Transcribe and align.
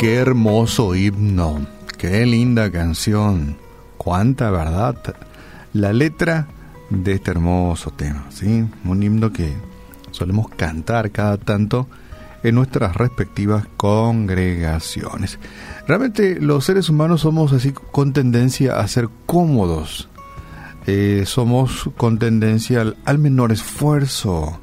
Qué 0.00 0.14
hermoso 0.14 0.94
himno, 0.94 1.66
qué 1.98 2.24
linda 2.24 2.72
canción, 2.72 3.58
cuánta 3.98 4.50
verdad. 4.50 4.96
La 5.74 5.92
letra 5.92 6.46
de 6.88 7.12
este 7.12 7.32
hermoso 7.32 7.90
tema, 7.90 8.24
¿sí? 8.30 8.64
Un 8.86 9.02
himno 9.02 9.30
que 9.30 9.52
solemos 10.10 10.48
cantar 10.48 11.10
cada 11.10 11.36
tanto 11.36 11.86
en 12.42 12.54
nuestras 12.54 12.96
respectivas 12.96 13.66
congregaciones. 13.76 15.38
Realmente 15.86 16.40
los 16.40 16.64
seres 16.64 16.88
humanos 16.88 17.20
somos 17.20 17.52
así 17.52 17.72
con 17.72 18.14
tendencia 18.14 18.80
a 18.80 18.88
ser 18.88 19.10
cómodos, 19.26 20.08
eh, 20.86 21.24
somos 21.26 21.90
con 21.98 22.18
tendencia 22.18 22.80
al, 22.80 22.96
al 23.04 23.18
menor 23.18 23.52
esfuerzo 23.52 24.60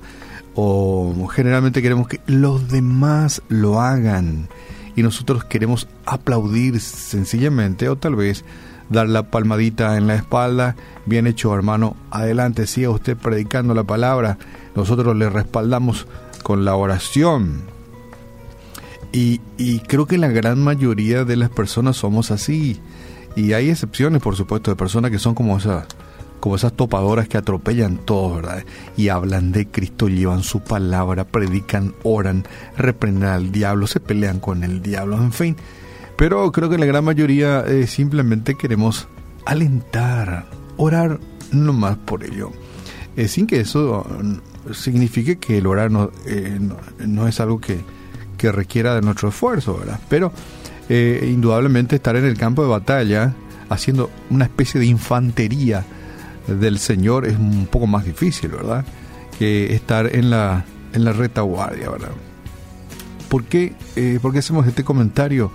o 0.55 1.27
generalmente 1.27 1.83
queremos 1.83 2.07
que 2.07 2.21
los 2.25 2.69
demás 2.69 3.43
lo 3.49 3.79
hagan 3.79 4.49
y 4.97 5.03
nosotros 5.03 5.45
queremos 5.45 5.87
aplaudir 6.07 6.81
sencillamente 6.81 7.87
o 7.87 7.95
tal 7.95 8.15
vez 8.15 8.43
dar 8.89 9.07
la 9.07 9.29
palmadita 9.29 9.95
en 9.95 10.07
la 10.07 10.15
espalda, 10.15 10.75
bien 11.05 11.27
hecho 11.27 11.53
hermano, 11.53 11.95
adelante, 12.09 12.65
siga 12.65 12.89
usted 12.89 13.15
predicando 13.15 13.75
la 13.75 13.83
palabra, 13.83 14.39
nosotros 14.75 15.15
le 15.15 15.29
respaldamos 15.29 16.07
con 16.41 16.65
la 16.65 16.75
oración. 16.75 17.61
Y, 19.11 19.39
y 19.57 19.79
creo 19.81 20.07
que 20.07 20.17
la 20.17 20.29
gran 20.29 20.63
mayoría 20.63 21.25
de 21.25 21.35
las 21.35 21.51
personas 21.51 21.95
somos 21.97 22.31
así. 22.31 22.79
Y 23.35 23.53
hay 23.53 23.69
excepciones, 23.69 24.21
por 24.21 24.35
supuesto, 24.35 24.71
de 24.71 24.75
personas 24.75 25.11
que 25.11 25.19
son 25.19 25.35
como 25.35 25.57
esas, 25.57 25.85
como 26.39 26.55
esas 26.55 26.73
topadoras 26.73 27.27
que 27.27 27.37
atropellan 27.37 27.97
todo, 27.97 28.35
¿verdad? 28.35 28.63
Y 28.95 29.09
hablan 29.09 29.51
de 29.51 29.67
Cristo, 29.67 30.07
llevan 30.07 30.43
su 30.43 30.61
palabra, 30.61 31.25
predican, 31.25 31.93
oran, 32.03 32.45
reprenden 32.77 33.29
al 33.29 33.51
diablo, 33.51 33.87
se 33.87 33.99
pelean 33.99 34.39
con 34.39 34.63
el 34.63 34.81
diablo, 34.81 35.17
en 35.17 35.31
fin. 35.31 35.55
Pero 36.15 36.51
creo 36.51 36.69
que 36.69 36.77
la 36.77 36.85
gran 36.85 37.03
mayoría 37.03 37.63
eh, 37.67 37.87
simplemente 37.87 38.55
queremos 38.55 39.07
alentar, 39.45 40.45
orar 40.77 41.19
no 41.51 41.73
más 41.73 41.97
por 41.97 42.23
ello. 42.23 42.51
Eh, 43.15 43.27
sin 43.27 43.47
que 43.47 43.61
eso 43.61 44.05
mm, 44.05 44.73
signifique 44.73 45.37
que 45.37 45.57
el 45.57 45.67
orar 45.67 45.91
no, 45.91 46.11
eh, 46.25 46.59
no, 47.05 47.27
es 47.27 47.39
algo 47.39 47.59
que, 47.59 47.79
que, 48.37 48.51
requiera 48.51 48.95
de 48.95 49.01
nuestro 49.01 49.29
esfuerzo, 49.29 49.77
¿verdad? 49.77 49.99
Pero 50.09 50.31
indudablemente 50.89 51.97
estar 51.97 52.15
en 52.15 52.23
el 52.23 52.37
campo 52.37 52.63
de 52.63 52.69
batalla 52.69 53.33
haciendo 53.67 54.09
una 54.29 54.45
especie 54.45 54.79
de 54.79 54.85
infantería 54.85 55.83
del 56.47 56.79
Señor 56.79 57.25
es 57.25 57.37
un 57.37 57.67
poco 57.67 57.87
más 57.87 58.05
difícil, 58.05 58.49
¿verdad? 58.49 58.85
Que 59.37 59.73
estar 59.73 60.15
en 60.15 60.29
la, 60.29 60.65
en 60.93 61.03
la 61.03 61.13
retaguardia, 61.13 61.89
¿verdad? 61.89 62.11
¿Por 63.29 63.43
qué, 63.43 63.73
¿Por 64.21 64.31
qué 64.31 64.39
hacemos 64.39 64.65
este 64.67 64.83
comentario? 64.83 65.51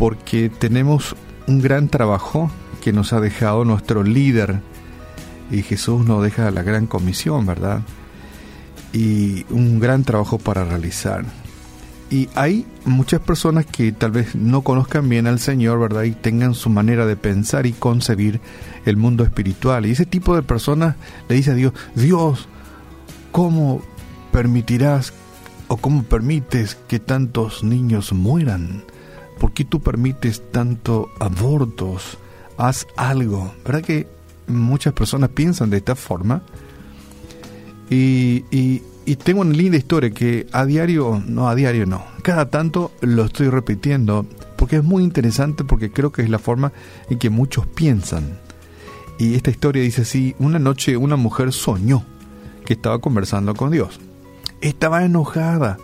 porque 0.00 0.48
tenemos 0.48 1.14
un 1.46 1.60
gran 1.60 1.90
trabajo 1.90 2.50
que 2.82 2.90
nos 2.90 3.12
ha 3.12 3.20
dejado 3.20 3.66
nuestro 3.66 4.02
líder 4.02 4.60
y 5.50 5.62
Jesús 5.62 6.06
nos 6.06 6.22
deja 6.22 6.50
la 6.50 6.62
gran 6.62 6.86
comisión, 6.86 7.44
¿verdad? 7.44 7.82
Y 8.94 9.44
un 9.50 9.78
gran 9.78 10.02
trabajo 10.04 10.38
para 10.38 10.64
realizar. 10.64 11.26
Y 12.10 12.28
hay 12.34 12.66
muchas 12.84 13.20
personas 13.20 13.66
que 13.66 13.92
tal 13.92 14.10
vez 14.10 14.34
no 14.34 14.62
conozcan 14.62 15.08
bien 15.08 15.28
al 15.28 15.38
Señor, 15.38 15.78
¿verdad? 15.78 16.02
Y 16.02 16.10
tengan 16.10 16.54
su 16.54 16.68
manera 16.68 17.06
de 17.06 17.14
pensar 17.14 17.66
y 17.66 17.72
concebir 17.72 18.40
el 18.84 18.96
mundo 18.96 19.22
espiritual. 19.22 19.86
Y 19.86 19.92
ese 19.92 20.06
tipo 20.06 20.34
de 20.34 20.42
personas 20.42 20.96
le 21.28 21.36
dice 21.36 21.52
a 21.52 21.54
Dios, 21.54 21.72
Dios, 21.94 22.48
¿cómo 23.30 23.80
permitirás 24.32 25.12
o 25.68 25.76
cómo 25.76 26.02
permites 26.02 26.76
que 26.88 26.98
tantos 26.98 27.62
niños 27.62 28.12
mueran? 28.12 28.82
¿Por 29.38 29.52
qué 29.52 29.64
tú 29.64 29.80
permites 29.80 30.42
tanto 30.50 31.08
abortos? 31.20 32.18
Haz 32.56 32.88
algo. 32.96 33.54
¿Verdad 33.64 33.82
que 33.82 34.08
muchas 34.48 34.92
personas 34.94 35.30
piensan 35.30 35.70
de 35.70 35.76
esta 35.76 35.94
forma? 35.94 36.42
Y, 37.88 38.82
tengo 39.16 39.40
una 39.40 39.52
linda 39.52 39.76
historia 39.76 40.10
que 40.10 40.46
a 40.52 40.64
diario, 40.64 41.22
no 41.26 41.48
a 41.48 41.54
diario 41.54 41.86
no, 41.86 42.04
cada 42.22 42.50
tanto 42.50 42.92
lo 43.00 43.24
estoy 43.24 43.48
repitiendo 43.48 44.26
porque 44.56 44.76
es 44.76 44.84
muy 44.84 45.02
interesante 45.02 45.64
porque 45.64 45.90
creo 45.90 46.12
que 46.12 46.22
es 46.22 46.30
la 46.30 46.38
forma 46.38 46.72
en 47.08 47.18
que 47.18 47.30
muchos 47.30 47.66
piensan. 47.66 48.38
Y 49.18 49.34
esta 49.34 49.50
historia 49.50 49.82
dice 49.82 50.02
así, 50.02 50.34
una 50.38 50.58
noche 50.58 50.96
una 50.96 51.16
mujer 51.16 51.52
soñó 51.52 52.04
que 52.64 52.74
estaba 52.74 53.00
conversando 53.00 53.54
con 53.54 53.70
Dios. 53.70 54.00
Estaba 54.60 55.04
enojada 55.04 55.78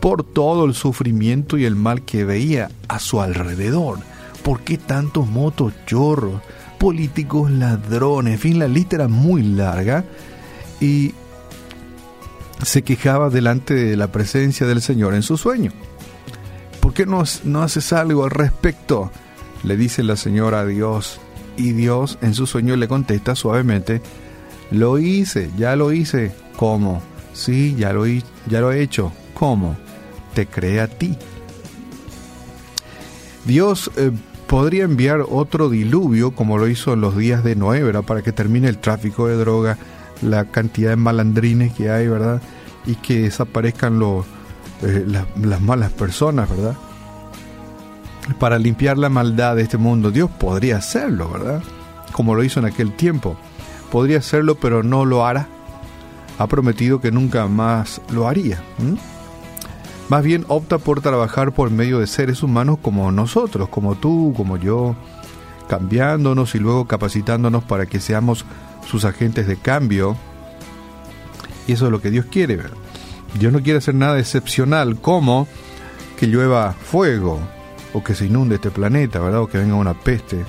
por 0.00 0.22
todo 0.22 0.64
el 0.64 0.74
sufrimiento 0.74 1.56
y 1.56 1.64
el 1.64 1.76
mal 1.76 2.02
que 2.02 2.24
veía 2.24 2.70
a 2.88 2.98
su 2.98 3.20
alrededor. 3.20 3.98
¿Por 4.42 4.60
qué 4.60 4.76
tantos 4.76 5.26
motos 5.28 5.72
chorros, 5.86 6.42
políticos 6.78 7.50
ladrones? 7.50 8.34
En 8.34 8.38
fin, 8.38 8.58
la 8.58 8.68
lista 8.68 8.96
era 8.96 9.08
muy 9.08 9.42
larga 9.42 10.04
y 10.80 11.14
se 12.64 12.82
quejaba 12.82 13.30
delante 13.30 13.74
de 13.74 13.96
la 13.96 14.08
presencia 14.12 14.66
del 14.66 14.82
Señor 14.82 15.14
en 15.14 15.22
su 15.22 15.36
sueño. 15.36 15.72
¿Por 16.80 16.92
qué 16.92 17.06
no, 17.06 17.22
no 17.44 17.62
haces 17.62 17.92
algo 17.92 18.24
al 18.24 18.30
respecto? 18.30 19.10
Le 19.62 19.76
dice 19.76 20.02
la 20.02 20.16
señora 20.16 20.60
a 20.60 20.66
Dios 20.66 21.20
y 21.56 21.72
Dios 21.72 22.18
en 22.20 22.34
su 22.34 22.46
sueño 22.46 22.76
le 22.76 22.88
contesta 22.88 23.34
suavemente, 23.34 24.02
lo 24.70 24.98
hice, 24.98 25.50
ya 25.56 25.76
lo 25.76 25.92
hice. 25.92 26.32
¿Cómo? 26.56 27.02
Sí, 27.32 27.74
ya 27.76 27.92
lo, 27.92 28.06
ya 28.06 28.60
lo 28.60 28.72
he 28.72 28.82
hecho. 28.82 29.12
¿Cómo? 29.34 29.76
te 30.34 30.46
cree 30.46 30.80
a 30.80 30.88
ti. 30.88 31.16
Dios 33.46 33.90
eh, 33.96 34.10
podría 34.46 34.84
enviar 34.84 35.24
otro 35.28 35.70
diluvio 35.70 36.32
como 36.32 36.58
lo 36.58 36.68
hizo 36.68 36.92
en 36.92 37.00
los 37.00 37.16
días 37.16 37.44
de 37.44 37.56
Noé, 37.56 37.82
¿verdad? 37.82 38.02
Para 38.02 38.22
que 38.22 38.32
termine 38.32 38.68
el 38.68 38.78
tráfico 38.78 39.28
de 39.28 39.36
droga, 39.36 39.78
la 40.20 40.46
cantidad 40.46 40.90
de 40.90 40.96
malandrines 40.96 41.72
que 41.72 41.90
hay, 41.90 42.08
¿verdad? 42.08 42.42
Y 42.86 42.96
que 42.96 43.20
desaparezcan 43.22 43.98
los, 43.98 44.26
eh, 44.82 45.06
las 45.06 45.60
malas 45.60 45.92
personas, 45.92 46.48
¿verdad? 46.50 46.74
Para 48.38 48.58
limpiar 48.58 48.98
la 48.98 49.08
maldad 49.08 49.56
de 49.56 49.62
este 49.62 49.78
mundo. 49.78 50.10
Dios 50.10 50.30
podría 50.30 50.78
hacerlo, 50.78 51.30
¿verdad? 51.30 51.62
Como 52.12 52.34
lo 52.34 52.42
hizo 52.42 52.60
en 52.60 52.66
aquel 52.66 52.92
tiempo. 52.92 53.36
Podría 53.90 54.18
hacerlo, 54.18 54.56
pero 54.56 54.82
no 54.82 55.04
lo 55.04 55.24
hará. 55.26 55.48
Ha 56.38 56.46
prometido 56.46 57.00
que 57.00 57.12
nunca 57.12 57.46
más 57.46 58.00
lo 58.12 58.28
haría. 58.28 58.62
Más 60.08 60.22
bien 60.22 60.44
opta 60.48 60.78
por 60.78 61.00
trabajar 61.00 61.52
por 61.52 61.70
medio 61.70 62.00
de 62.00 62.06
seres 62.06 62.42
humanos 62.42 62.78
como 62.82 63.10
nosotros, 63.10 63.68
como 63.68 63.94
tú, 63.94 64.34
como 64.36 64.56
yo, 64.56 64.96
cambiándonos 65.68 66.54
y 66.54 66.58
luego 66.58 66.86
capacitándonos 66.86 67.64
para 67.64 67.86
que 67.86 68.00
seamos 68.00 68.44
sus 68.86 69.04
agentes 69.04 69.46
de 69.46 69.56
cambio. 69.56 70.16
Y 71.66 71.72
eso 71.72 71.86
es 71.86 71.90
lo 71.90 72.00
que 72.00 72.10
Dios 72.10 72.26
quiere. 72.30 72.56
ver. 72.56 72.72
Dios 73.38 73.52
no 73.52 73.62
quiere 73.62 73.78
hacer 73.78 73.94
nada 73.94 74.18
excepcional 74.18 75.00
como 75.00 75.48
que 76.16 76.26
llueva 76.26 76.72
fuego 76.72 77.40
o 77.92 78.02
que 78.02 78.14
se 78.14 78.26
inunde 78.26 78.56
este 78.56 78.70
planeta, 78.70 79.18
¿verdad? 79.20 79.40
O 79.40 79.46
que 79.48 79.58
venga 79.58 79.74
una 79.74 79.94
peste 79.94 80.44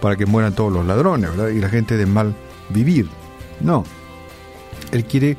para 0.00 0.16
que 0.16 0.26
mueran 0.26 0.54
todos 0.54 0.72
los 0.72 0.86
ladrones, 0.86 1.30
¿verdad? 1.30 1.48
Y 1.48 1.60
la 1.60 1.68
gente 1.68 1.96
de 1.96 2.06
mal 2.06 2.34
vivir. 2.70 3.08
No. 3.60 3.84
Él 4.92 5.04
quiere 5.04 5.36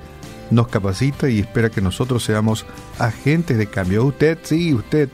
nos 0.52 0.68
capacita 0.68 1.30
y 1.30 1.40
espera 1.40 1.70
que 1.70 1.82
nosotros 1.82 2.24
seamos 2.24 2.66
agentes 3.00 3.58
de 3.58 3.68
cambio. 3.68 4.06
Usted, 4.06 4.38
sí, 4.44 4.74
usted, 4.74 5.10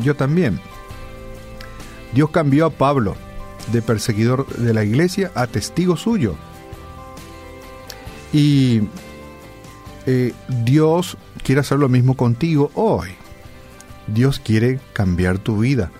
yo 0.00 0.14
también. 0.14 0.60
Dios 2.12 2.30
cambió 2.30 2.66
a 2.66 2.70
Pablo 2.70 3.16
de 3.72 3.82
perseguidor 3.82 4.46
de 4.46 4.74
la 4.74 4.84
iglesia 4.84 5.32
a 5.34 5.46
testigo 5.46 5.96
suyo. 5.96 6.34
Y 8.32 8.82
eh, 10.06 10.32
Dios 10.64 11.16
quiere 11.42 11.60
hacer 11.60 11.78
lo 11.78 11.88
mismo 11.88 12.16
contigo 12.16 12.70
hoy. 12.74 13.10
Dios 14.06 14.38
quiere 14.38 14.80
cambiar 14.92 15.38
tu 15.38 15.58
vida 15.58 15.90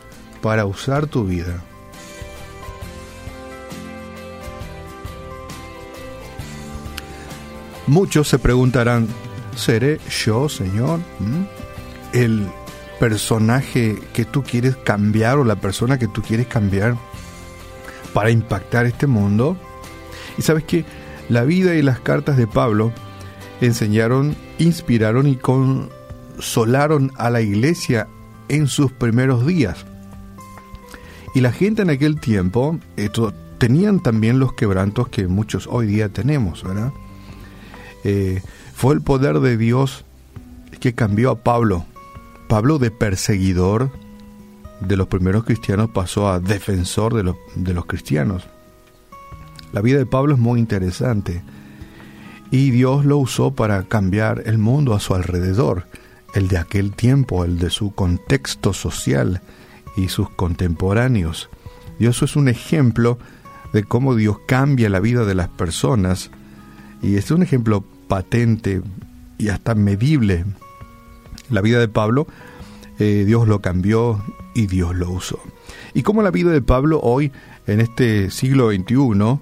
para 0.43 0.67
usar 0.67 1.07
tu 1.07 1.25
vida 1.25 1.63
Muchos 7.87 8.29
se 8.29 8.39
preguntarán, 8.39 9.09
¿seré 9.57 10.01
yo, 10.09 10.49
Señor, 10.49 11.01
¿Mm? 11.19 11.43
el 12.15 12.47
personaje 12.99 13.99
que 14.15 14.25
tú 14.25 14.43
quieres 14.43 14.75
cambiar 14.77 15.37
o 15.37 15.45
la 15.45 15.57
persona 15.57 15.99
que 15.99 16.09
tú 16.09 16.23
quieres 16.23 16.47
cambiar 16.47 16.97
para 18.15 18.31
impactar 18.31 18.87
este 18.87 19.07
mundo? 19.07 19.59
Y 20.39 20.43
sabes 20.43 20.65
que 20.65 20.87
la 21.29 21.45
vida 21.45 21.75
y 21.75 21.83
las 21.83 22.01
cartas 22.01 22.39
de 22.39 22.47
Pablo 22.47 22.91
enseñaron, 23.61 24.37
inspiraron 24.59 25.27
y 25.27 25.37
consolaron 25.37 27.13
a 27.17 27.31
la 27.31 27.41
iglesia 27.41 28.09
en 28.49 28.67
sus 28.67 28.93
primeros 28.93 29.47
días. 29.47 29.87
Y 31.35 31.41
la 31.41 31.53
gente 31.53 31.83
en 31.83 31.91
aquel 31.91 32.21
tiempo 32.21 32.79
esto, 32.97 33.33
tenían 33.59 34.01
también 34.01 34.39
los 34.39 34.53
quebrantos 34.53 35.09
que 35.09 35.27
muchos 35.27 35.67
hoy 35.67 35.87
día 35.87 36.09
tenemos, 36.09 36.63
¿verdad? 36.63 36.93
Eh, 38.05 38.43
fue 38.75 38.95
el 38.95 39.01
poder 39.01 39.41
de 39.41 39.57
Dios 39.57 40.05
que 40.81 40.95
cambió 40.95 41.31
a 41.31 41.43
Pablo. 41.43 41.87
Pablo 42.49 42.79
de 42.79 42.91
perseguidor 42.91 43.91
de 44.81 44.97
los 44.97 45.09
primeros 45.09 45.45
cristianos 45.45 45.91
pasó 45.91 46.29
a 46.29 46.41
defensor 46.41 47.15
de 47.15 47.35
de 47.57 47.75
los 47.75 47.87
cristianos. 47.87 48.45
La 49.73 49.81
vida 49.81 49.99
de 49.99 50.07
Pablo 50.07 50.35
es 50.35 50.41
muy 50.41 50.61
interesante 50.61 51.43
y 52.55 52.71
Dios 52.71 53.05
lo 53.05 53.19
usó 53.19 53.51
para 53.51 53.83
cambiar 53.83 54.45
el 54.47 54.59
mundo 54.59 54.95
a 54.95 55.01
su 55.01 55.13
alrededor, 55.17 55.89
el 56.35 56.47
de 56.47 56.59
aquel 56.59 56.93
tiempo, 56.93 57.45
el 57.45 57.59
de 57.59 57.69
su 57.69 57.93
contexto 57.93 58.73
social 58.73 59.43
y 59.97 60.07
sus 60.07 60.31
contemporáneos. 60.31 61.51
Dios 61.99 62.23
es 62.23 62.37
un 62.37 62.47
ejemplo 62.47 63.19
de 63.73 63.83
cómo 63.83 64.15
Dios 64.15 64.37
cambia 64.47 64.89
la 64.89 65.01
vida 65.01 65.25
de 65.25 65.35
las 65.35 65.49
personas 65.49 66.31
y 67.03 67.17
es 67.17 67.29
un 67.33 67.43
ejemplo 67.43 67.83
patente 68.07 68.83
y 69.37 69.49
hasta 69.49 69.75
medible. 69.75 70.45
La 71.51 71.61
vida 71.61 71.81
de 71.81 71.89
Pablo, 71.89 72.29
eh, 73.01 73.25
Dios 73.27 73.49
lo 73.49 73.63
cambió 73.63 74.23
y 74.55 74.69
Dios 74.69 74.95
lo 74.95 75.11
usó. 75.11 75.41
Y 75.93 76.05
como 76.05 76.23
la 76.23 76.31
vida 76.31 76.53
de 76.53 76.63
Pablo 76.63 77.01
hoy, 77.01 77.33
en 77.67 77.81
este 77.81 78.31
siglo 78.31 78.71
XXI, 78.71 79.41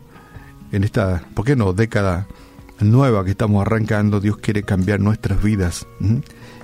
en 0.72 0.82
esta, 0.82 1.22
¿por 1.34 1.44
qué 1.44 1.56
no?, 1.56 1.74
década 1.74 2.26
nueva 2.84 3.24
que 3.24 3.30
estamos 3.30 3.62
arrancando, 3.62 4.20
Dios 4.20 4.36
quiere 4.36 4.62
cambiar 4.62 5.00
nuestras 5.00 5.42
vidas. 5.42 5.86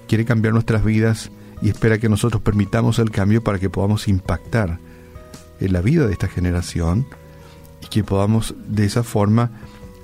Quiere 0.06 0.24
cambiar 0.24 0.54
nuestras 0.54 0.84
vidas 0.84 1.30
y 1.60 1.68
espera 1.68 1.98
que 1.98 2.08
nosotros 2.08 2.42
permitamos 2.42 2.98
el 2.98 3.10
cambio 3.10 3.42
para 3.42 3.58
que 3.58 3.70
podamos 3.70 4.08
impactar 4.08 4.78
en 5.60 5.72
la 5.72 5.80
vida 5.80 6.06
de 6.06 6.12
esta 6.12 6.28
generación 6.28 7.06
y 7.82 7.86
que 7.88 8.04
podamos 8.04 8.54
de 8.66 8.84
esa 8.84 9.02
forma 9.02 9.50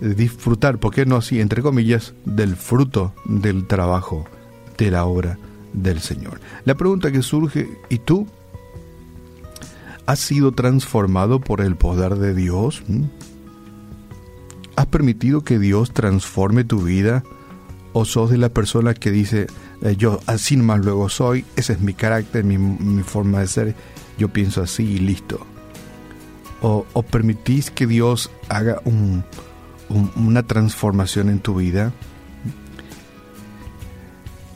disfrutar, 0.01 0.79
¿por 0.79 0.93
qué 0.93 1.07
no 1.07 1.17
así, 1.17 1.41
entre 1.41 1.63
comillas, 1.63 2.15
del 2.25 2.57
fruto 2.57 3.15
del 3.25 3.67
trabajo, 3.67 4.27
de 4.77 4.91
la 4.91 5.05
obra 5.05 5.39
del 5.73 6.01
Señor? 6.01 6.41
La 6.65 6.75
pregunta 6.75 7.13
que 7.13 7.23
surge, 7.23 7.69
¿y 7.89 7.99
tú? 7.99 8.27
¿Has 10.07 10.19
sido 10.19 10.53
transformado 10.53 11.41
por 11.41 11.61
el 11.61 11.77
poder 11.77 12.17
de 12.17 12.35
Dios? 12.35 12.83
¿Has 14.77 14.87
permitido 14.87 15.43
que 15.43 15.59
Dios 15.59 15.93
transforme 15.93 16.65
tu 16.65 16.83
vida? 16.83 17.23
¿O 17.93 18.05
sos 18.05 18.31
de 18.31 18.39
la 18.39 18.49
persona 18.49 18.95
que 18.95 19.11
dice, 19.11 19.47
eh, 19.83 19.95
yo 19.97 20.21
así 20.27 20.57
más 20.57 20.85
luego 20.85 21.09
soy, 21.09 21.45
ese 21.55 21.75
es 21.75 21.81
mi 21.81 21.95
carácter, 21.95 22.43
mi, 22.43 22.59
mi 22.59 23.03
forma 23.05 23.41
de 23.41 23.47
ser, 23.47 23.75
yo 24.19 24.29
pienso 24.29 24.63
así 24.63 24.83
y 24.85 24.99
listo? 24.99 25.47
¿O, 26.61 26.87
o 26.93 27.03
permitís 27.03 27.71
que 27.71 27.87
Dios 27.87 28.33
haga 28.49 28.81
un, 28.85 29.25
una 30.17 30.43
transformación 30.43 31.29
en 31.29 31.39
tu 31.39 31.55
vida? 31.55 31.93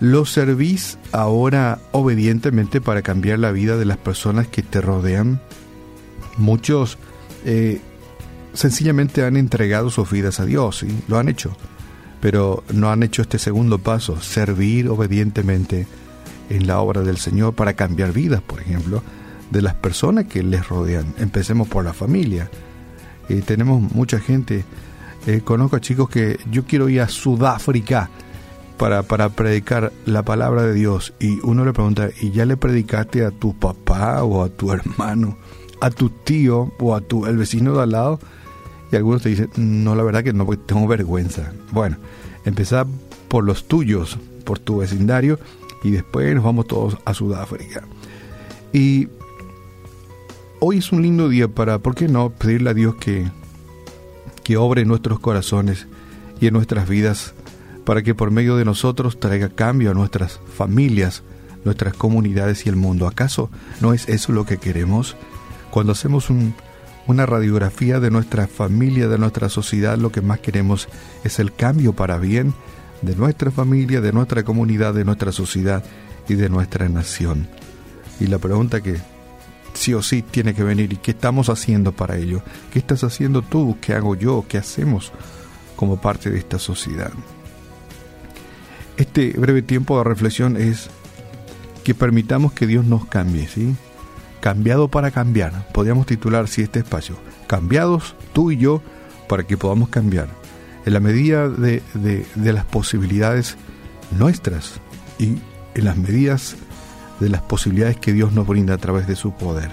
¿Lo 0.00 0.24
servís 0.24 0.98
ahora 1.12 1.80
obedientemente 1.90 2.80
para 2.80 3.02
cambiar 3.02 3.40
la 3.40 3.50
vida 3.50 3.76
de 3.76 3.84
las 3.84 3.96
personas 3.96 4.46
que 4.46 4.62
te 4.62 4.80
rodean? 4.80 5.40
Muchos 6.36 6.98
eh, 7.44 7.80
sencillamente 8.58 9.22
han 9.22 9.36
entregado 9.36 9.88
sus 9.88 10.10
vidas 10.10 10.40
a 10.40 10.44
Dios, 10.44 10.82
y 10.82 10.88
lo 11.06 11.16
han 11.18 11.28
hecho, 11.28 11.56
pero 12.20 12.64
no 12.72 12.90
han 12.90 13.04
hecho 13.04 13.22
este 13.22 13.38
segundo 13.38 13.78
paso, 13.78 14.20
servir 14.20 14.88
obedientemente 14.88 15.86
en 16.50 16.66
la 16.66 16.80
obra 16.80 17.02
del 17.02 17.18
Señor 17.18 17.54
para 17.54 17.74
cambiar 17.74 18.12
vidas, 18.12 18.42
por 18.42 18.60
ejemplo, 18.60 19.04
de 19.52 19.62
las 19.62 19.74
personas 19.74 20.24
que 20.24 20.42
les 20.42 20.68
rodean. 20.68 21.14
Empecemos 21.18 21.68
por 21.68 21.84
la 21.84 21.92
familia. 21.92 22.50
Eh, 23.28 23.42
tenemos 23.46 23.80
mucha 23.80 24.18
gente, 24.18 24.64
eh, 25.28 25.40
conozco 25.44 25.76
a 25.76 25.80
chicos 25.80 26.08
que 26.08 26.40
yo 26.50 26.64
quiero 26.64 26.88
ir 26.88 27.00
a 27.00 27.08
Sudáfrica 27.08 28.10
para, 28.76 29.04
para 29.04 29.28
predicar 29.28 29.92
la 30.04 30.24
palabra 30.24 30.62
de 30.62 30.74
Dios 30.74 31.14
y 31.20 31.38
uno 31.44 31.64
le 31.64 31.72
pregunta, 31.72 32.08
¿y 32.20 32.32
ya 32.32 32.44
le 32.44 32.56
predicaste 32.56 33.24
a 33.24 33.30
tu 33.30 33.56
papá 33.56 34.24
o 34.24 34.42
a 34.42 34.48
tu 34.48 34.72
hermano, 34.72 35.38
a 35.80 35.90
tu 35.90 36.10
tío 36.10 36.72
o 36.80 36.96
a 36.96 37.00
tu 37.00 37.24
el 37.26 37.36
vecino 37.36 37.74
de 37.74 37.82
al 37.84 37.90
lado? 37.92 38.18
Y 38.90 38.96
algunos 38.96 39.22
te 39.22 39.28
dicen, 39.28 39.50
no, 39.56 39.94
la 39.94 40.02
verdad 40.02 40.24
que 40.24 40.32
no, 40.32 40.46
porque 40.46 40.62
tengo 40.64 40.86
vergüenza. 40.86 41.52
Bueno, 41.72 41.96
empezar 42.44 42.86
por 43.28 43.44
los 43.44 43.68
tuyos, 43.68 44.18
por 44.44 44.58
tu 44.58 44.78
vecindario, 44.78 45.38
y 45.84 45.90
después 45.90 46.34
nos 46.34 46.44
vamos 46.44 46.66
todos 46.66 46.96
a 47.04 47.14
Sudáfrica. 47.14 47.84
Y 48.72 49.08
hoy 50.60 50.78
es 50.78 50.92
un 50.92 51.02
lindo 51.02 51.28
día 51.28 51.48
para, 51.48 51.78
¿por 51.78 51.94
qué 51.94 52.08
no?, 52.08 52.30
pedirle 52.30 52.70
a 52.70 52.74
Dios 52.74 52.96
que, 52.96 53.28
que 54.42 54.56
obre 54.56 54.82
en 54.82 54.88
nuestros 54.88 55.20
corazones 55.20 55.86
y 56.40 56.46
en 56.46 56.54
nuestras 56.54 56.88
vidas, 56.88 57.34
para 57.84 58.02
que 58.02 58.14
por 58.14 58.30
medio 58.30 58.56
de 58.56 58.64
nosotros 58.64 59.20
traiga 59.20 59.48
cambio 59.48 59.90
a 59.90 59.94
nuestras 59.94 60.40
familias, 60.56 61.22
nuestras 61.64 61.94
comunidades 61.94 62.66
y 62.66 62.68
el 62.68 62.76
mundo. 62.76 63.06
¿Acaso 63.06 63.50
no 63.80 63.92
es 63.92 64.08
eso 64.08 64.32
lo 64.32 64.44
que 64.44 64.58
queremos? 64.58 65.16
Cuando 65.70 65.92
hacemos 65.92 66.30
un, 66.30 66.54
una 67.06 67.26
radiografía 67.26 68.00
de 68.00 68.10
nuestra 68.10 68.46
familia, 68.46 69.08
de 69.08 69.18
nuestra 69.18 69.48
sociedad, 69.48 69.96
lo 69.96 70.12
que 70.12 70.20
más 70.20 70.40
queremos 70.40 70.88
es 71.24 71.38
el 71.38 71.54
cambio 71.54 71.94
para 71.94 72.18
bien 72.18 72.54
de 73.02 73.14
nuestra 73.14 73.50
familia, 73.50 74.00
de 74.00 74.12
nuestra 74.12 74.42
comunidad, 74.42 74.94
de 74.94 75.04
nuestra 75.04 75.32
sociedad 75.32 75.84
y 76.28 76.34
de 76.34 76.48
nuestra 76.48 76.88
nación. 76.88 77.48
Y 78.20 78.26
la 78.26 78.38
pregunta 78.38 78.80
que 78.80 78.96
sí 79.74 79.94
o 79.94 80.02
sí 80.02 80.22
tiene 80.22 80.54
que 80.54 80.64
venir, 80.64 80.92
¿y 80.92 80.96
qué 80.96 81.12
estamos 81.12 81.48
haciendo 81.48 81.92
para 81.92 82.16
ello? 82.16 82.42
¿Qué 82.72 82.78
estás 82.78 83.04
haciendo 83.04 83.42
tú? 83.42 83.78
¿Qué 83.80 83.94
hago 83.94 84.14
yo? 84.14 84.44
¿Qué 84.48 84.58
hacemos 84.58 85.12
como 85.76 86.00
parte 86.00 86.30
de 86.30 86.38
esta 86.38 86.58
sociedad? 86.58 87.12
Este 88.96 89.30
breve 89.30 89.62
tiempo 89.62 89.96
de 89.98 90.04
reflexión 90.04 90.56
es 90.56 90.90
que 91.84 91.94
permitamos 91.94 92.52
que 92.52 92.66
Dios 92.66 92.84
nos 92.84 93.06
cambie, 93.06 93.46
¿sí? 93.46 93.74
Cambiado 94.40 94.88
para 94.88 95.10
cambiar. 95.10 95.66
Podríamos 95.72 96.06
titular 96.06 96.48
si 96.48 96.62
este 96.62 96.80
espacio. 96.80 97.16
Cambiados 97.46 98.14
tú 98.32 98.50
y 98.50 98.56
yo 98.56 98.82
para 99.28 99.44
que 99.44 99.56
podamos 99.56 99.88
cambiar. 99.88 100.28
En 100.86 100.94
la 100.94 101.00
medida 101.00 101.48
de, 101.48 101.82
de, 101.94 102.52
las 102.52 102.64
posibilidades 102.64 103.56
nuestras 104.10 104.80
y 105.18 105.38
en 105.74 105.84
las 105.84 105.96
medidas 105.96 106.56
de 107.20 107.28
las 107.28 107.42
posibilidades 107.42 107.96
que 107.96 108.12
Dios 108.12 108.32
nos 108.32 108.46
brinda 108.46 108.74
a 108.74 108.78
través 108.78 109.06
de 109.06 109.16
su 109.16 109.32
poder. 109.32 109.70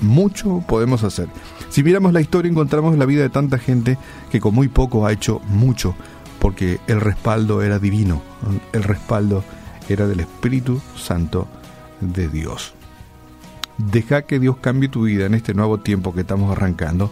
Mucho 0.00 0.64
podemos 0.66 1.04
hacer. 1.04 1.28
Si 1.68 1.82
miramos 1.82 2.12
la 2.12 2.20
historia 2.20 2.50
encontramos 2.50 2.96
la 2.96 3.04
vida 3.04 3.22
de 3.22 3.28
tanta 3.28 3.58
gente 3.58 3.98
que 4.30 4.40
con 4.40 4.54
muy 4.54 4.68
poco 4.68 5.06
ha 5.06 5.12
hecho 5.12 5.40
mucho, 5.48 5.94
porque 6.38 6.80
el 6.86 7.00
respaldo 7.00 7.62
era 7.62 7.78
divino, 7.78 8.22
el 8.72 8.82
respaldo 8.82 9.44
era 9.88 10.06
del 10.06 10.20
Espíritu 10.20 10.80
Santo 10.96 11.46
de 12.00 12.28
Dios. 12.28 12.74
Deja 13.78 14.22
que 14.22 14.40
Dios 14.40 14.56
cambie 14.60 14.88
tu 14.88 15.04
vida 15.04 15.26
en 15.26 15.34
este 15.34 15.54
nuevo 15.54 15.78
tiempo 15.78 16.12
que 16.12 16.22
estamos 16.22 16.50
arrancando 16.50 17.10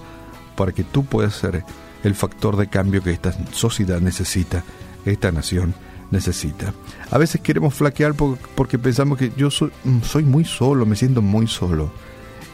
para 0.56 0.72
que 0.72 0.84
tú 0.84 1.04
puedas 1.04 1.34
ser 1.34 1.64
el 2.02 2.14
factor 2.14 2.56
de 2.56 2.68
cambio 2.68 3.02
que 3.02 3.10
esta 3.10 3.32
sociedad 3.52 4.00
necesita, 4.00 4.64
esta 5.04 5.30
nación 5.30 5.74
necesita. 6.10 6.74
A 7.10 7.18
veces 7.18 7.40
queremos 7.40 7.74
flaquear 7.74 8.14
porque 8.14 8.78
pensamos 8.78 9.18
que 9.18 9.32
yo 9.36 9.50
soy, 9.50 9.70
soy 10.02 10.24
muy 10.24 10.44
solo, 10.44 10.86
me 10.86 10.96
siento 10.96 11.22
muy 11.22 11.46
solo 11.46 11.90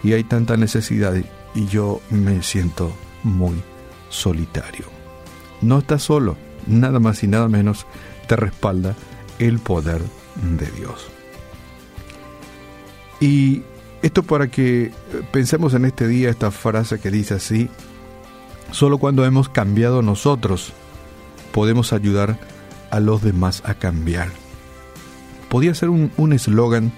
y 0.02 0.12
hay 0.12 0.24
tanta 0.24 0.56
necesidad 0.56 1.14
y 1.54 1.66
yo 1.66 2.00
me 2.10 2.42
siento 2.42 2.92
muy 3.22 3.62
solitario. 4.08 4.86
No 5.60 5.78
estás 5.78 6.02
solo, 6.02 6.36
nada 6.66 6.98
más 6.98 7.22
y 7.22 7.28
nada 7.28 7.48
menos 7.48 7.86
te 8.26 8.36
respalda 8.36 8.94
el 9.38 9.58
poder 9.58 10.02
de 10.58 10.66
Dios. 10.72 11.08
Y 13.20 13.62
esto 14.02 14.22
para 14.22 14.48
que 14.48 14.84
eh, 14.84 14.92
pensemos 15.32 15.74
en 15.74 15.84
este 15.84 16.06
día 16.06 16.30
esta 16.30 16.50
frase 16.50 17.00
que 17.00 17.10
dice 17.10 17.34
así, 17.34 17.68
solo 18.70 18.98
cuando 18.98 19.24
hemos 19.24 19.48
cambiado 19.48 20.02
nosotros 20.02 20.72
podemos 21.52 21.92
ayudar 21.92 22.38
a 22.90 23.00
los 23.00 23.22
demás 23.22 23.62
a 23.64 23.74
cambiar. 23.74 24.28
Podría 25.48 25.74
ser 25.74 25.90
un 25.90 26.32
eslogan 26.32 26.92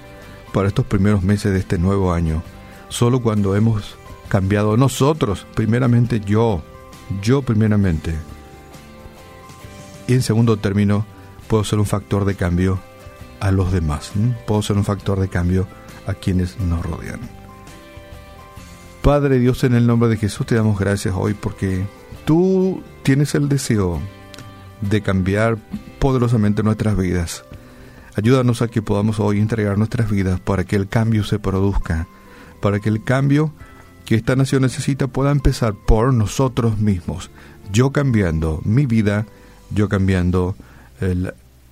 para 0.52 0.68
estos 0.68 0.87
primeros 0.87 1.25
meses 1.25 1.52
de 1.52 1.58
este 1.58 1.76
nuevo 1.76 2.12
año. 2.12 2.42
Solo 2.88 3.20
cuando 3.20 3.56
hemos 3.56 3.96
cambiado 4.28 4.76
nosotros, 4.76 5.46
primeramente 5.54 6.20
yo, 6.20 6.62
yo 7.20 7.42
primeramente. 7.42 8.14
Y 10.06 10.14
en 10.14 10.23
segundo 10.23 10.56
término, 10.56 11.04
puedo 11.49 11.64
ser 11.64 11.80
un 11.80 11.87
factor 11.87 12.25
de 12.25 12.37
cambio 12.37 12.78
a 13.40 13.50
los 13.50 13.73
demás. 13.73 14.12
Puedo 14.46 14.62
ser 14.62 14.76
un 14.76 14.84
factor 14.84 15.18
de 15.18 15.28
cambio 15.28 15.66
a 16.06 16.14
quienes 16.14 16.58
nos 16.61 16.84
rodean. 16.84 17.20
Padre 19.02 19.38
Dios, 19.38 19.64
en 19.64 19.75
el 19.75 19.87
nombre 19.87 20.08
de 20.08 20.16
Jesús 20.16 20.46
te 20.46 20.54
damos 20.54 20.78
gracias 20.78 21.14
hoy 21.14 21.34
porque 21.34 21.84
tú 22.25 22.82
tienes 23.02 23.34
el 23.34 23.49
deseo 23.50 24.00
de 24.80 25.02
cambiar 25.02 25.58
poderosamente 25.99 26.62
nuestras 26.62 26.96
vidas. 26.96 27.44
Ayúdanos 28.16 28.62
a 28.62 28.68
que 28.68 28.80
podamos 28.80 29.20
hoy 29.20 29.40
entregar 29.40 29.76
nuestras 29.76 30.11
vidas 30.11 30.40
para 30.40 30.64
que 30.64 30.76
el 30.76 30.88
cambio 30.88 31.25
se 31.25 31.38
produzca, 31.38 32.06
para 32.61 32.80
que 32.80 32.88
el 32.88 33.04
cambio 33.04 33.52
que 34.04 34.14
esta 34.14 34.37
nación 34.37 34.62
necesita 34.62 35.06
pueda 35.06 35.32
empezar 35.32 35.75
por 35.75 36.14
nosotros 36.14 36.78
mismos. 36.78 37.30
Yo 37.73 37.90
cambiando 37.92 38.62
mi 38.64 38.87
vida, 38.87 39.26
yo 39.70 39.88
cambiando 39.88 40.56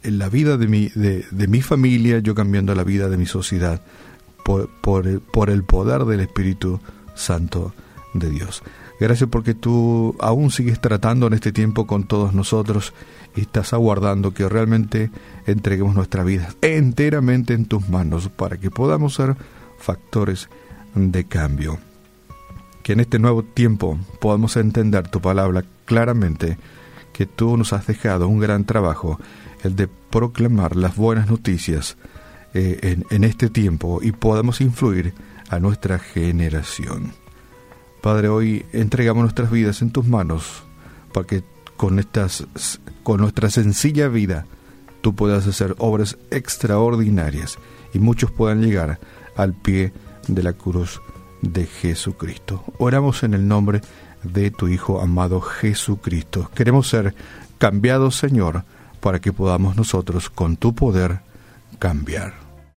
la 0.02 0.28
vida 0.28 0.56
de 0.56 0.66
mi, 0.66 0.88
de, 0.94 1.24
de 1.30 1.46
mi 1.46 1.62
familia, 1.62 2.18
yo 2.18 2.34
cambiando 2.34 2.74
la 2.74 2.84
vida 2.84 3.08
de 3.08 3.16
mi 3.16 3.26
sociedad 3.26 3.80
por, 4.44 5.50
el 5.50 5.64
poder 5.64 6.04
del 6.04 6.20
Espíritu 6.20 6.80
Santo 7.14 7.72
de 8.14 8.30
Dios. 8.30 8.62
Gracias 9.00 9.28
porque 9.30 9.54
tú 9.54 10.16
aún 10.20 10.50
sigues 10.50 10.80
tratando 10.80 11.26
en 11.26 11.32
este 11.32 11.52
tiempo 11.52 11.86
con 11.86 12.04
todos 12.04 12.34
nosotros 12.34 12.92
y 13.34 13.42
estás 13.42 13.72
aguardando 13.72 14.32
que 14.32 14.48
realmente 14.48 15.10
entreguemos 15.46 15.94
nuestra 15.94 16.22
vida 16.22 16.50
enteramente 16.60 17.54
en 17.54 17.66
tus 17.66 17.88
manos 17.88 18.28
para 18.28 18.58
que 18.58 18.70
podamos 18.70 19.14
ser 19.14 19.36
factores 19.78 20.48
de 20.94 21.24
cambio. 21.24 21.78
Que 22.82 22.92
en 22.92 23.00
este 23.00 23.18
nuevo 23.18 23.42
tiempo 23.42 23.98
podamos 24.20 24.56
entender 24.56 25.08
tu 25.08 25.20
palabra 25.20 25.64
claramente, 25.84 26.58
que 27.12 27.26
tú 27.26 27.56
nos 27.56 27.72
has 27.72 27.86
dejado 27.86 28.28
un 28.28 28.40
gran 28.40 28.64
trabajo, 28.64 29.18
el 29.62 29.76
de 29.76 29.88
proclamar 29.88 30.76
las 30.76 30.96
buenas 30.96 31.28
noticias 31.28 31.96
eh, 32.54 32.78
en, 32.82 33.06
en 33.10 33.24
este 33.24 33.50
tiempo 33.50 34.00
y 34.02 34.12
podamos 34.12 34.60
influir 34.60 35.14
a 35.48 35.58
nuestra 35.58 35.98
generación. 35.98 37.12
Padre, 38.00 38.28
hoy 38.28 38.66
entregamos 38.72 39.22
nuestras 39.22 39.50
vidas 39.50 39.80
en 39.82 39.92
tus 39.92 40.06
manos 40.06 40.64
para 41.12 41.26
que 41.26 41.44
con, 41.76 41.98
estas, 41.98 42.46
con 43.02 43.20
nuestra 43.20 43.50
sencilla 43.50 44.08
vida 44.08 44.46
tú 45.00 45.14
puedas 45.14 45.46
hacer 45.46 45.74
obras 45.78 46.16
extraordinarias 46.30 47.58
y 47.92 47.98
muchos 47.98 48.30
puedan 48.30 48.62
llegar 48.62 48.98
al 49.36 49.52
pie 49.52 49.92
de 50.28 50.42
la 50.42 50.52
cruz 50.52 51.00
de 51.42 51.66
Jesucristo. 51.66 52.64
Oramos 52.78 53.22
en 53.22 53.34
el 53.34 53.46
nombre 53.46 53.80
de 54.22 54.50
tu 54.50 54.68
Hijo 54.68 55.00
amado 55.00 55.40
Jesucristo. 55.40 56.50
Queremos 56.54 56.88
ser 56.88 57.14
cambiados, 57.58 58.16
Señor, 58.16 58.64
para 59.00 59.20
que 59.20 59.32
podamos 59.32 59.76
nosotros 59.76 60.30
con 60.30 60.56
tu 60.56 60.74
poder 60.74 61.20
cambiar. 61.78 62.41